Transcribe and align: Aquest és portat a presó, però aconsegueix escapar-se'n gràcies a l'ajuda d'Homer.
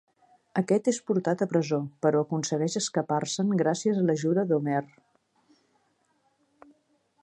Aquest 0.61 0.87
és 0.91 0.99
portat 1.09 1.43
a 1.45 1.47
presó, 1.51 1.79
però 2.05 2.23
aconsegueix 2.25 2.79
escapar-se'n 2.83 3.55
gràcies 3.63 4.01
a 4.05 4.09
l'ajuda 4.11 4.49
d'Homer. 4.53 4.83